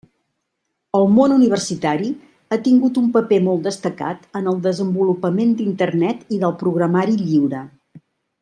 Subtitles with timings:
[0.99, 2.07] El món universitari
[2.55, 7.63] ha tingut un paper molt destacat en el desenvolupament d'Internet i del programari lliure.